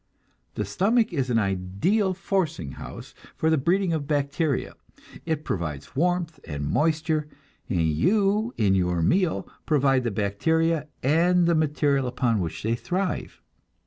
The 0.55 0.65
stomach 0.65 1.13
is 1.13 1.29
an 1.29 1.37
ideal 1.37 2.15
forcing 2.15 2.71
house 2.71 3.13
for 3.35 3.51
the 3.51 3.57
breeding 3.59 3.93
of 3.93 4.07
bacteria. 4.07 4.73
It 5.27 5.45
provides 5.45 5.95
warmth 5.95 6.39
and 6.43 6.65
moisture, 6.65 7.27
and 7.69 7.81
you, 7.87 8.51
in 8.57 8.73
your 8.73 9.03
meal, 9.03 9.47
provide 9.67 10.03
the 10.03 10.09
bacteria 10.09 10.87
and 11.03 11.45
the 11.45 11.53
material 11.53 12.07
upon 12.07 12.39
which 12.39 12.63
they 12.63 12.73
thrive. 12.73 13.43